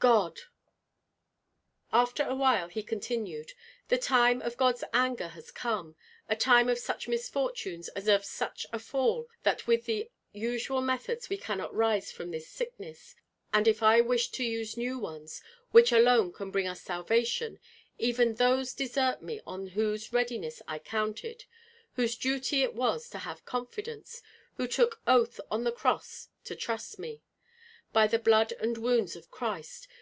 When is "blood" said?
28.18-28.52